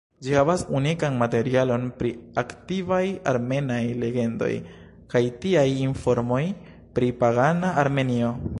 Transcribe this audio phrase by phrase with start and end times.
[0.25, 2.11] Ĝi havas unikan materialon pri
[2.43, 3.01] antikvaj
[3.33, 4.49] armenaj legendoj,
[5.15, 6.43] kaj tiaj informoj
[6.97, 8.35] pri pagana Armenio.